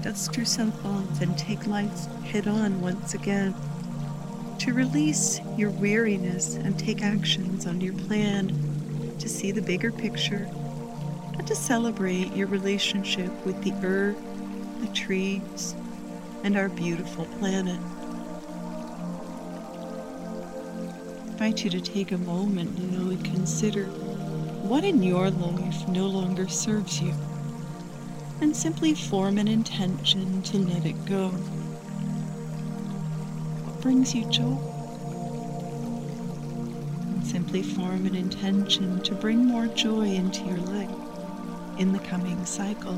dust 0.00 0.36
yourself 0.36 0.84
off 0.86 1.20
and 1.20 1.36
take 1.36 1.66
life 1.66 2.06
head 2.22 2.46
on 2.46 2.80
once 2.80 3.14
again 3.14 3.52
to 4.60 4.72
release 4.72 5.40
your 5.56 5.70
weariness 5.70 6.54
and 6.54 6.78
take 6.78 7.02
actions 7.02 7.66
on 7.66 7.80
your 7.80 7.94
plan 7.94 9.16
to 9.18 9.28
see 9.28 9.50
the 9.50 9.60
bigger 9.60 9.90
picture 9.90 10.48
and 11.36 11.44
to 11.46 11.54
celebrate 11.56 12.32
your 12.36 12.46
relationship 12.46 13.30
with 13.44 13.60
the 13.64 13.72
earth, 13.84 14.16
the 14.80 14.88
trees, 14.94 15.74
and 16.44 16.56
our 16.56 16.68
beautiful 16.68 17.24
planet. 17.40 17.80
I 21.40 21.46
invite 21.46 21.64
you 21.64 21.70
to 21.70 21.80
take 21.80 22.12
a 22.12 22.18
moment 22.18 22.78
now 22.92 23.10
and 23.10 23.24
consider 23.24 23.86
what 24.62 24.84
in 24.84 25.02
your 25.02 25.30
life 25.30 25.88
no 25.88 26.06
longer 26.06 26.46
serves 26.46 27.00
you, 27.00 27.14
and 28.40 28.56
simply 28.56 28.94
form 28.94 29.38
an 29.38 29.48
intention 29.48 30.42
to 30.42 30.58
let 30.58 30.86
it 30.86 31.04
go 31.06 31.28
What 33.64 33.80
brings 33.80 34.14
you 34.14 34.24
joy. 34.30 34.58
And 37.14 37.26
simply 37.26 37.62
form 37.62 38.06
an 38.06 38.14
intention 38.14 39.00
to 39.02 39.14
bring 39.14 39.44
more 39.44 39.66
joy 39.68 40.06
into 40.08 40.44
your 40.44 40.58
life 40.58 40.90
in 41.78 41.92
the 41.92 41.98
coming 42.00 42.44
cycle. 42.46 42.96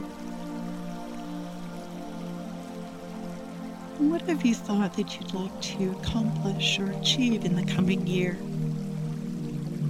What 3.99 4.23
have 4.23 4.45
you 4.45 4.55
thought 4.55 4.95
that 4.95 5.17
you'd 5.17 5.35
like 5.35 5.61
to 5.63 5.93
accomplish 5.93 6.79
or 6.81 6.91
achieve 6.93 7.45
in 7.45 7.55
the 7.57 7.65
coming 7.65 8.07
year? 8.07 8.39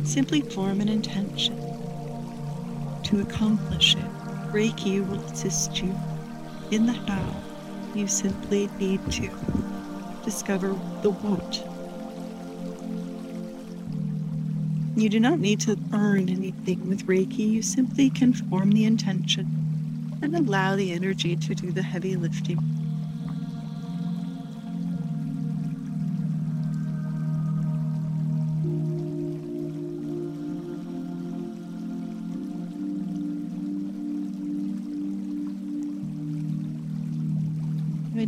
Simply 0.05 0.43
form 0.43 0.81
an 0.81 0.89
intention 0.89 1.57
to 3.05 3.21
accomplish 3.21 3.97
it. 3.97 4.22
Reiki 4.53 5.01
will 5.09 5.21
assist 5.25 5.83
you 5.83 5.99
in 6.71 6.85
the 6.85 6.93
how. 6.93 7.35
You 7.95 8.07
simply 8.07 8.69
need 8.79 9.01
to 9.13 9.31
discover 10.25 10.69
the 11.01 11.11
what. 11.11 11.67
You 14.95 15.09
do 15.09 15.19
not 15.21 15.39
need 15.39 15.61
to 15.61 15.79
earn 15.95 16.29
anything 16.29 16.87
with 16.87 17.07
Reiki, 17.07 17.49
you 17.49 17.63
simply 17.63 18.11
can 18.11 18.35
form 18.35 18.73
the 18.73 18.85
intention 18.85 20.19
and 20.21 20.37
allow 20.37 20.77
the 20.77 20.93
energy 20.93 21.35
to 21.35 21.55
do 21.55 21.73
the 21.73 21.83
heavy 21.83 22.15
lifting. 22.15 22.82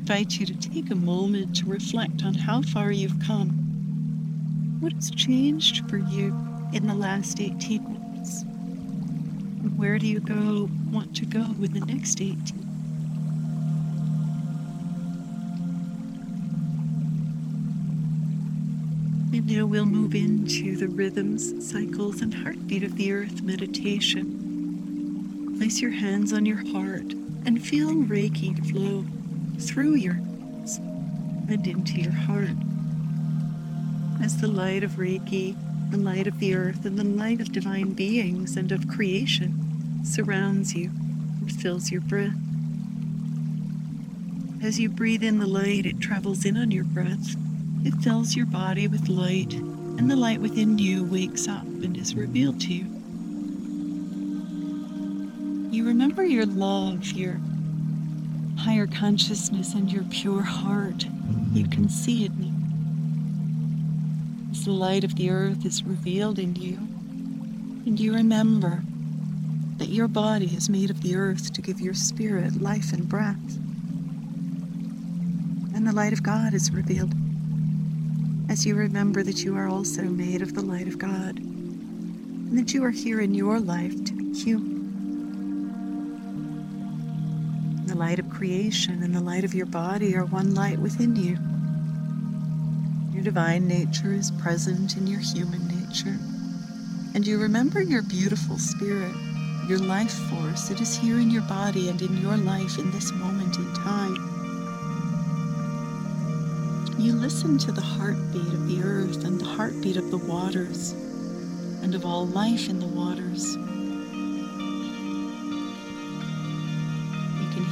Invite 0.07 0.39
you 0.39 0.45
to 0.45 0.55
take 0.59 0.91
a 0.91 0.95
moment 0.95 1.57
to 1.57 1.65
reflect 1.65 2.23
on 2.27 2.35
how 2.35 2.61
far 2.61 2.93
you've 2.93 3.19
come. 3.21 3.49
What 4.81 4.93
has 4.93 5.11
changed 5.11 5.89
for 5.89 5.97
you 5.97 6.27
in 6.75 6.87
the 6.87 6.95
last 6.95 7.41
18 7.41 7.83
months? 7.83 8.45
Where 9.79 9.99
do 9.99 10.07
you 10.07 10.21
go 10.21 10.69
want 10.91 11.17
to 11.17 11.25
go 11.25 11.47
with 11.59 11.73
the 11.73 11.81
next 11.87 12.21
18? 12.21 12.37
And 19.33 19.47
now 19.47 19.65
we'll 19.65 19.87
move 19.87 20.15
into 20.15 20.77
the 20.77 20.89
rhythms, 20.89 21.67
cycles, 21.67 22.21
and 22.21 22.35
heartbeat 22.35 22.83
of 22.83 22.95
the 22.97 23.11
earth 23.11 23.41
meditation. 23.41 24.27
Place 25.57 25.81
your 25.81 25.93
hands 25.93 26.35
on 26.35 26.45
your 26.45 26.63
heart 26.73 27.15
and 27.47 27.65
feel 27.65 27.89
Reiki 27.95 28.55
flow 28.71 29.07
through 29.59 29.95
your 29.95 30.15
hands 30.15 30.79
and 31.49 31.67
into 31.67 32.01
your 32.01 32.13
heart. 32.13 32.57
As 34.23 34.41
the 34.41 34.49
light 34.49 34.83
of 34.83 34.93
Reiki, 34.93 35.57
the 35.91 35.99
light 35.99 36.27
of 36.27 36.39
the 36.39 36.55
earth, 36.55 36.85
and 36.87 36.99
the 36.99 37.05
light 37.05 37.41
of 37.41 37.53
divine 37.53 37.93
beings 37.93 38.57
and 38.57 38.73
of 38.73 38.89
creation 38.89 40.01
surrounds 40.05 40.75
you 40.75 40.91
and 41.41 41.53
fills 41.53 41.91
your 41.91 42.01
breath. 42.01 42.35
As 44.63 44.81
you 44.81 44.89
breathe 44.89 45.23
in 45.23 45.39
the 45.39 45.47
light, 45.47 45.85
it 45.85 46.01
travels 46.01 46.45
in 46.45 46.57
on 46.57 46.71
your 46.71 46.85
breath. 46.85 47.37
It 47.85 47.95
fills 48.03 48.35
your 48.35 48.47
body 48.47 48.89
with 48.89 49.09
light, 49.09 49.53
and 49.53 50.11
the 50.11 50.17
light 50.17 50.41
within 50.41 50.79
you 50.79 51.05
wakes 51.05 51.47
up 51.47 51.65
and 51.65 51.97
is 51.97 52.15
revealed 52.15 52.61
to 52.63 52.73
you. 52.73 52.87
You 55.71 55.85
remember 55.85 56.25
your 56.25 56.47
love, 56.47 57.05
your 57.13 57.39
higher 58.65 58.87
consciousness 58.87 59.75
and 59.75 59.93
your 59.93 60.05
pure 60.05 60.41
heart, 60.41 61.05
you 61.53 61.69
can 61.69 61.87
see 61.87 62.25
it 62.25 62.33
as 64.51 64.65
the 64.65 64.73
light 64.73 65.05
of 65.05 65.15
the 65.17 65.29
earth 65.29 65.67
is 65.67 65.85
revealed 65.85 66.39
in 66.39 66.57
you, 66.57 66.77
and 67.85 68.01
you 68.01 68.15
remember 68.15 68.83
that 69.77 69.91
your 69.91 70.09
body 70.09 70.47
is 70.47 70.71
made 70.71 70.89
of 70.89 71.03
the 71.03 71.15
earth 71.15 71.53
to 71.53 71.61
give 71.61 71.79
your 71.79 71.93
spirit 71.93 72.63
life 72.63 72.95
and 72.95 73.07
breath. 73.07 73.59
And 75.75 75.87
the 75.87 75.93
light 75.93 76.15
of 76.15 76.23
God 76.23 76.55
is 76.55 76.71
revealed 76.71 77.13
as 78.49 78.65
you 78.65 78.75
remember 78.77 79.23
that 79.23 79.45
you 79.45 79.55
are 79.59 79.69
also 79.69 80.05
made 80.05 80.41
of 80.41 80.55
the 80.55 80.63
light 80.63 80.89
of 80.89 80.99
God, 80.99 81.37
and 81.39 82.59
that 82.59 82.73
you 82.73 82.83
are 82.83 82.91
here 82.91 83.21
in 83.21 83.35
your 83.35 83.61
life 83.61 84.05
to 84.07 84.15
be 84.15 84.33
The 87.95 88.01
light 88.01 88.19
of 88.19 88.29
creation 88.29 89.05
and 89.05 89.15
the 89.15 89.21
light 89.21 89.45
of 89.45 89.55
your 89.55 89.67
body 89.67 90.17
are 90.17 90.25
one 90.25 90.53
light 90.53 90.81
within 90.81 91.15
you. 91.15 91.39
Your 93.15 93.23
divine 93.23 93.69
nature 93.69 94.13
is 94.13 94.33
present 94.33 94.97
in 94.97 95.07
your 95.07 95.21
human 95.21 95.65
nature, 95.69 96.19
and 97.15 97.25
you 97.25 97.41
remember 97.41 97.81
your 97.81 98.03
beautiful 98.03 98.59
spirit, 98.59 99.15
your 99.69 99.79
life 99.79 100.11
force 100.29 100.67
that 100.69 100.81
is 100.81 100.97
here 100.97 101.21
in 101.21 101.31
your 101.31 101.43
body 101.43 101.89
and 101.89 102.03
in 102.03 102.17
your 102.17 102.37
life 102.37 102.81
in 102.81 102.91
this 102.91 103.13
moment 103.13 103.59
in 103.59 103.75
time. 103.75 104.17
You 106.99 107.13
listen 107.13 107.59
to 107.59 107.71
the 107.71 107.81
heartbeat 107.81 108.53
of 108.53 108.67
the 108.67 108.83
earth 108.83 109.25
and 109.25 109.41
the 109.41 109.45
heartbeat 109.45 109.99
of 109.99 110.11
the 110.11 110.19
waters 110.19 110.91
and 111.85 111.95
of 111.95 112.05
all 112.05 112.27
life 112.27 112.69
in 112.69 112.81
the 112.81 112.89
waters. 112.89 113.57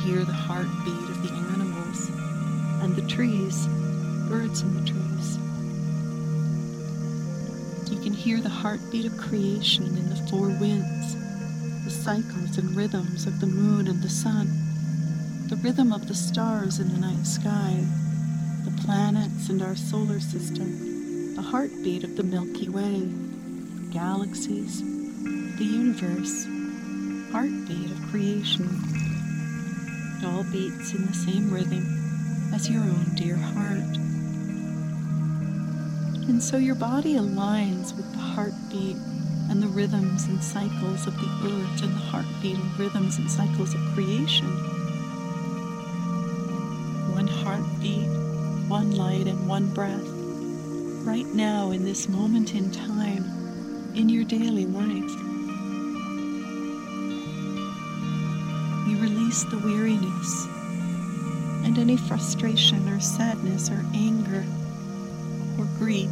Hear 0.02 0.24
the 0.24 0.32
heartbeat 0.32 1.10
of 1.10 1.22
the 1.22 1.32
animals 1.32 2.08
and 2.82 2.96
the 2.96 3.06
trees, 3.06 3.68
birds 4.28 4.62
in 4.62 4.74
the 4.74 4.90
trees. 4.90 5.38
You 7.88 8.02
can 8.02 8.12
hear 8.12 8.40
the 8.40 8.48
heartbeat 8.48 9.06
of 9.06 9.16
creation 9.16 9.86
in 9.86 10.08
the 10.08 10.16
four 10.28 10.48
winds, 10.48 11.14
the 11.84 11.90
cycles 11.90 12.58
and 12.58 12.74
rhythms 12.74 13.26
of 13.26 13.38
the 13.38 13.46
moon 13.46 13.86
and 13.86 14.02
the 14.02 14.08
sun, 14.08 14.48
the 15.48 15.56
rhythm 15.56 15.92
of 15.92 16.08
the 16.08 16.14
stars 16.14 16.80
in 16.80 16.88
the 16.88 16.98
night 16.98 17.24
sky, 17.24 17.84
the 18.64 18.82
planets 18.82 19.50
and 19.50 19.62
our 19.62 19.76
solar 19.76 20.18
system, 20.18 21.36
the 21.36 21.42
heartbeat 21.42 22.02
of 22.02 22.16
the 22.16 22.24
Milky 22.24 22.68
Way, 22.68 23.08
galaxies, 23.92 24.82
the 25.58 25.64
universe, 25.64 26.44
heartbeat 27.30 27.92
of 27.92 28.02
creation. 28.10 28.91
All 30.24 30.44
beats 30.44 30.94
in 30.94 31.06
the 31.06 31.12
same 31.12 31.52
rhythm 31.52 31.84
as 32.54 32.68
your 32.68 32.82
own 32.82 33.14
dear 33.14 33.36
heart. 33.36 33.96
And 36.28 36.42
so 36.42 36.56
your 36.56 36.74
body 36.74 37.14
aligns 37.14 37.96
with 37.96 38.10
the 38.12 38.18
heartbeat 38.18 38.96
and 39.50 39.62
the 39.62 39.68
rhythms 39.68 40.26
and 40.26 40.42
cycles 40.42 41.06
of 41.06 41.14
the 41.14 41.28
earth 41.44 41.82
and 41.82 41.92
the 41.92 42.04
heartbeat 42.10 42.56
and 42.56 42.78
rhythms 42.78 43.18
and 43.18 43.30
cycles 43.30 43.74
of 43.74 43.80
creation. 43.94 44.48
One 47.14 47.26
heartbeat 47.26 48.22
one 48.72 48.96
light 48.96 49.26
and 49.26 49.46
one 49.46 49.66
breath 49.74 50.08
right 51.04 51.26
now 51.26 51.72
in 51.72 51.84
this 51.84 52.08
moment 52.08 52.54
in 52.54 52.70
time 52.70 53.22
in 53.94 54.08
your 54.08 54.24
daily 54.24 54.64
life. 54.64 55.21
Release 59.32 59.44
the 59.44 59.58
weariness 59.58 60.46
and 61.64 61.78
any 61.78 61.96
frustration 61.96 62.86
or 62.90 63.00
sadness 63.00 63.70
or 63.70 63.82
anger 63.94 64.44
or 65.58 65.64
grief, 65.78 66.10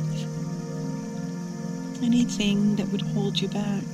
anything 2.03 2.77
that 2.77 2.89
would 2.89 3.03
hold 3.03 3.39
you 3.39 3.49
back. 3.49 3.85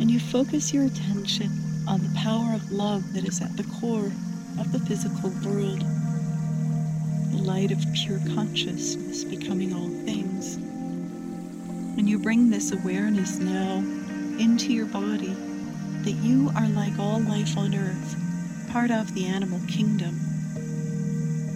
And 0.00 0.10
you 0.10 0.18
focus 0.18 0.72
your 0.72 0.84
attention 0.84 1.50
on 1.86 2.00
the 2.00 2.18
power 2.18 2.54
of 2.54 2.72
love 2.72 3.12
that 3.12 3.28
is 3.28 3.42
at 3.42 3.54
the 3.54 3.64
core 3.80 4.10
of 4.58 4.72
the 4.72 4.80
physical 4.80 5.28
world 5.44 5.84
the 7.32 7.42
light 7.42 7.70
of 7.70 7.84
pure 7.92 8.20
consciousness 8.34 9.24
becoming 9.24 9.74
all 9.74 9.90
things. 10.06 10.56
And 11.98 12.08
you 12.08 12.18
bring 12.18 12.48
this 12.48 12.72
awareness 12.72 13.38
now 13.38 13.76
into 14.38 14.72
your 14.72 14.86
body 14.86 15.36
that 16.06 16.22
you 16.22 16.52
are 16.54 16.68
like 16.68 16.96
all 17.00 17.18
life 17.22 17.58
on 17.58 17.74
earth, 17.74 18.16
part 18.70 18.92
of 18.92 19.12
the 19.14 19.26
animal 19.26 19.60
kingdom. 19.66 20.16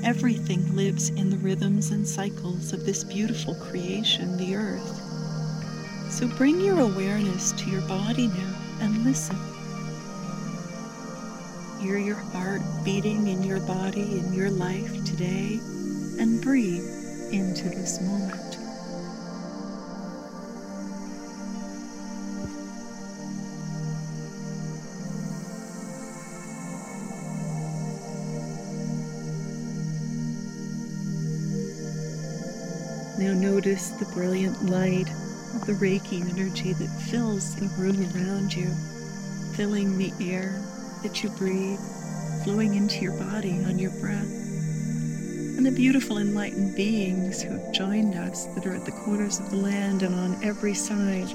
Everything 0.02 0.74
lives 0.74 1.10
in 1.10 1.30
the 1.30 1.36
rhythms 1.36 1.92
and 1.92 2.06
cycles 2.06 2.72
of 2.72 2.84
this 2.84 3.04
beautiful 3.04 3.54
creation, 3.54 4.36
the 4.36 4.56
earth. 4.56 5.00
So 6.10 6.26
bring 6.36 6.60
your 6.60 6.80
awareness 6.80 7.52
to 7.52 7.70
your 7.70 7.82
body 7.82 8.26
now 8.26 8.56
and 8.80 9.04
listen. 9.04 9.38
Hear 11.80 11.98
your 11.98 12.16
heart 12.16 12.62
beating 12.84 13.28
in 13.28 13.44
your 13.44 13.60
body, 13.60 14.18
in 14.18 14.32
your 14.32 14.50
life 14.50 15.04
today, 15.04 15.60
and 16.18 16.42
breathe 16.42 16.84
into 17.30 17.68
this 17.68 18.00
moment. 18.00 18.49
Now 33.20 33.34
notice 33.34 33.90
the 33.90 34.06
brilliant 34.06 34.70
light 34.70 35.04
the 35.66 35.74
Reiki 35.74 36.22
energy 36.30 36.72
that 36.72 36.88
fills 37.02 37.54
the 37.54 37.66
room 37.76 38.00
around 38.14 38.54
you, 38.54 38.70
filling 39.54 39.98
the 39.98 40.10
air 40.22 40.58
that 41.02 41.22
you 41.22 41.28
breathe, 41.28 41.78
flowing 42.44 42.76
into 42.76 43.02
your 43.02 43.12
body 43.12 43.62
on 43.66 43.78
your 43.78 43.90
breath. 43.90 44.24
And 44.24 45.66
the 45.66 45.70
beautiful 45.70 46.16
enlightened 46.16 46.74
beings 46.74 47.42
who 47.42 47.50
have 47.50 47.72
joined 47.72 48.14
us 48.14 48.46
that 48.54 48.64
are 48.64 48.74
at 48.74 48.86
the 48.86 48.92
corners 48.92 49.38
of 49.38 49.50
the 49.50 49.56
land 49.56 50.02
and 50.02 50.14
on 50.14 50.42
every 50.42 50.72
side, 50.72 51.28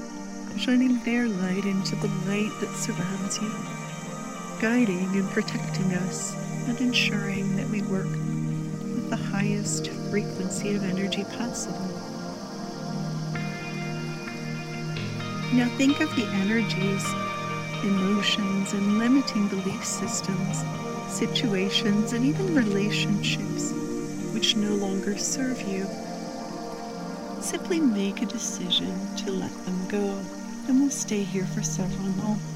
shining 0.58 0.98
their 1.04 1.28
light 1.28 1.66
into 1.66 1.94
the 1.94 2.08
light 2.26 2.52
that 2.60 2.74
surrounds 2.74 3.40
you, 3.40 3.52
guiding 4.60 5.14
and 5.14 5.30
protecting 5.30 5.94
us 5.94 6.34
and 6.66 6.80
ensuring 6.80 7.54
that 7.54 7.68
we 7.68 7.82
work 7.82 8.08
highest 9.56 9.88
frequency 10.10 10.74
of 10.74 10.84
energy 10.84 11.24
possible. 11.24 11.78
Now 15.54 15.68
think 15.78 16.00
of 16.00 16.14
the 16.14 16.26
energies 16.26 17.04
emotions, 17.82 18.72
and 18.72 18.98
limiting 18.98 19.48
belief 19.48 19.84
systems, 19.84 20.64
situations, 21.08 22.12
and 22.12 22.24
even 22.24 22.54
relationships 22.54 23.72
which 24.34 24.56
no 24.56 24.74
longer 24.74 25.16
serve 25.16 25.60
you. 25.62 25.86
Simply 27.40 27.80
make 27.80 28.22
a 28.22 28.26
decision 28.26 28.92
to 29.18 29.30
let 29.30 29.52
them 29.64 29.88
go, 29.88 30.18
and 30.68 30.80
we'll 30.80 30.90
stay 30.90 31.22
here 31.22 31.46
for 31.46 31.62
several 31.62 32.08
moments. 32.16 32.55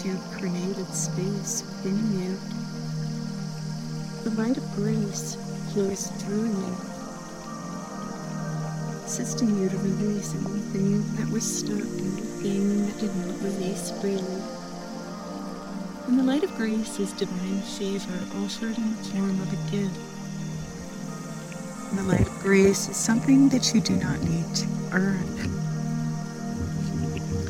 You've 0.00 0.24
created 0.32 0.88
space 0.94 1.62
within 1.84 2.00
you. 2.18 2.38
The 4.24 4.30
light 4.40 4.56
of 4.56 4.64
grace 4.74 5.36
flows 5.72 6.06
through 6.22 6.48
you, 6.48 6.76
assisting 9.04 9.60
you 9.60 9.68
to 9.68 9.76
release 9.76 10.34
anything 10.34 11.04
that 11.16 11.28
was 11.30 11.44
stuck, 11.44 11.76
and 11.76 12.18
anything 12.18 12.86
that 12.86 12.98
did 12.98 13.14
not 13.16 13.42
release 13.42 13.90
freely. 14.00 14.42
And 16.06 16.18
the 16.18 16.24
light 16.24 16.42
of 16.42 16.54
grace 16.56 16.98
is 16.98 17.12
divine 17.12 17.60
favor 17.60 18.18
offered 18.42 18.76
in 18.76 18.96
the 18.96 19.04
form 19.04 19.40
of 19.40 19.52
a 19.52 19.56
gift. 19.70 20.00
And 21.90 21.98
the 21.98 22.04
light 22.04 22.26
of 22.26 22.38
grace 22.40 22.88
is 22.88 22.96
something 22.96 23.50
that 23.50 23.74
you 23.74 23.80
do 23.82 23.96
not 23.96 24.20
need 24.22 24.54
to 24.54 24.66
earn. 24.92 25.28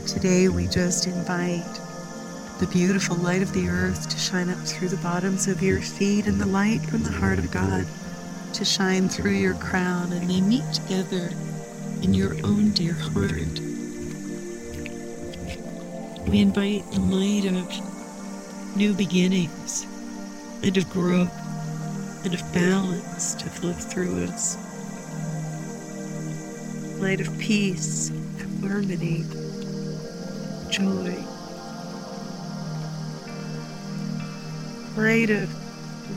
Today, 0.07 0.49
we 0.49 0.67
just 0.67 1.07
invite 1.07 1.81
the 2.63 2.69
beautiful 2.69 3.17
light 3.17 3.43
of 3.43 3.53
the 3.55 3.69
earth 3.69 4.09
to 4.09 4.17
shine 4.17 4.49
up 4.49 4.59
through 4.59 4.89
the 4.89 4.97
bottoms 4.99 5.49
of 5.49 5.61
your 5.61 5.81
feet 5.81 6.29
and 6.29 6.41
the 6.41 6.47
light 6.47 6.81
from 6.83 7.03
the 7.03 7.11
heart 7.11 7.37
of 7.41 7.51
God 7.51 7.85
to 8.53 8.65
shine 8.65 9.09
through 9.09 9.33
your 9.33 9.55
crown, 9.55 10.13
and 10.13 10.31
they 10.31 10.41
meet 10.41 10.63
together 10.73 11.31
in 12.03 12.15
your 12.15 12.35
own 12.45 12.71
dear 12.71 12.93
heart. 12.93 13.59
We 16.29 16.39
invite 16.39 16.89
the 16.93 17.01
light 17.01 17.47
of 17.47 18.77
new 18.77 18.95
beginnings 18.95 19.85
and 20.63 20.77
of 20.77 20.89
growth 20.89 21.35
and 22.25 22.33
of 22.33 22.55
balance 22.55 23.35
to 23.35 23.47
flow 23.51 23.73
through 23.73 24.23
us. 24.27 24.57
Light 27.01 27.21
of 27.21 27.37
peace, 27.41 28.13
harmony, 28.61 29.25
joy. 30.71 31.32
Light 34.97 35.31
of 35.31 35.49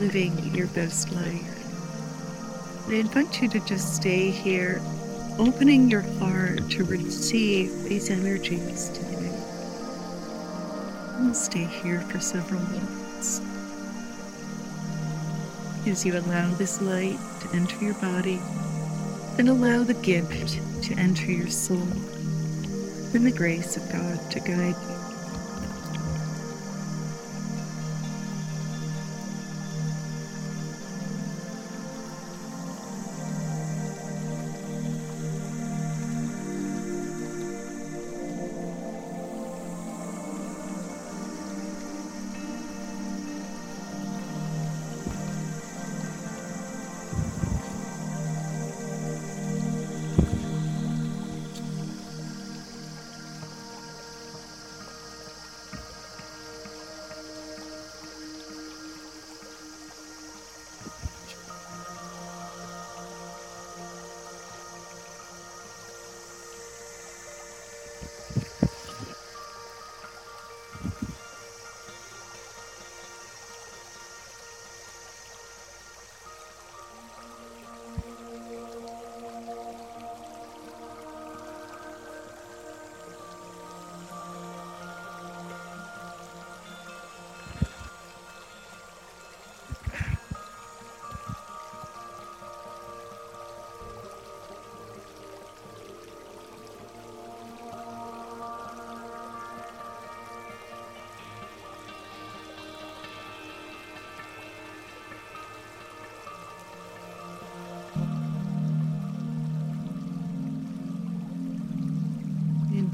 living 0.00 0.36
your 0.54 0.66
best 0.68 1.10
life. 1.12 2.88
I 2.88 2.96
invite 2.96 3.40
you 3.40 3.48
to 3.48 3.60
just 3.60 3.96
stay 3.96 4.30
here, 4.30 4.82
opening 5.38 5.90
your 5.90 6.02
heart 6.18 6.68
to 6.72 6.84
receive 6.84 7.72
these 7.84 8.10
energies 8.10 8.90
today. 8.90 9.32
And 11.16 11.34
stay 11.34 11.64
here 11.64 12.02
for 12.02 12.20
several 12.20 12.60
minutes 12.60 13.40
as 15.86 16.04
you 16.04 16.18
allow 16.18 16.52
this 16.54 16.82
light 16.82 17.18
to 17.40 17.56
enter 17.56 17.82
your 17.82 17.94
body 17.94 18.40
and 19.38 19.48
allow 19.48 19.84
the 19.84 19.94
gift 19.94 20.60
to 20.82 20.94
enter 20.98 21.32
your 21.32 21.48
soul 21.48 21.88
and 23.14 23.24
the 23.24 23.32
grace 23.32 23.78
of 23.78 23.90
God 23.90 24.30
to 24.32 24.40
guide 24.40 24.76
you. 24.88 24.95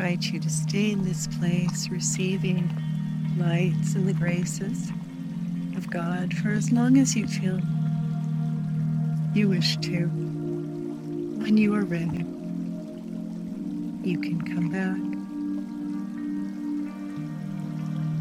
Invite 0.02 0.32
you 0.32 0.40
to 0.40 0.50
stay 0.50 0.90
in 0.90 1.04
this 1.04 1.28
place, 1.38 1.88
receiving 1.88 2.68
lights 3.38 3.94
and 3.94 4.08
the 4.08 4.12
graces 4.12 4.90
of 5.76 5.88
God 5.90 6.34
for 6.34 6.48
as 6.48 6.72
long 6.72 6.98
as 6.98 7.14
you 7.14 7.28
feel 7.28 7.60
you 9.32 9.48
wish 9.48 9.76
to. 9.76 10.06
When 11.38 11.56
you 11.56 11.72
are 11.76 11.84
ready, 11.84 12.26
you 14.02 14.20
can 14.20 14.42
come 14.42 14.70
back. 14.70 14.98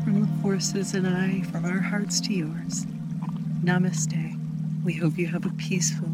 From 0.03 0.21
the 0.21 0.41
forces 0.43 0.93
and 0.93 1.07
I, 1.07 1.41
from 1.49 1.65
our 1.65 1.79
hearts 1.79 2.21
to 2.21 2.33
yours, 2.33 2.85
namaste. 3.63 4.37
We 4.85 4.93
hope 4.93 5.17
you 5.17 5.25
have 5.25 5.47
a 5.47 5.53
peaceful, 5.53 6.13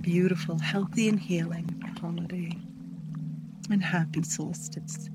beautiful, 0.00 0.60
healthy, 0.60 1.08
and 1.08 1.18
healing 1.18 1.68
holiday 2.00 2.56
and 3.70 3.82
happy 3.82 4.22
solstice. 4.22 5.08